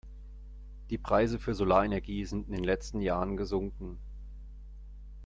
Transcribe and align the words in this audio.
Die 0.89 0.97
Preise 0.97 1.37
für 1.37 1.53
Solarenergie 1.53 2.25
sind 2.25 2.47
in 2.47 2.53
den 2.53 2.63
letzten 2.63 3.01
Jahren 3.01 3.37
gesunken. 3.37 3.99